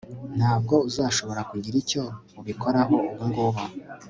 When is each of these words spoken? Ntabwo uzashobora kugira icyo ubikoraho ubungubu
Ntabwo 0.37 0.75
uzashobora 0.89 1.41
kugira 1.51 1.75
icyo 1.83 2.03
ubikoraho 2.39 2.93
ubungubu 3.13 3.61